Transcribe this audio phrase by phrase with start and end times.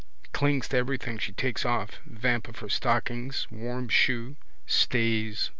[0.33, 1.99] Clings to everything she takes off.
[2.07, 3.45] Vamp of her stockings.
[3.51, 4.35] Warm shoe.
[4.65, 5.49] Stays.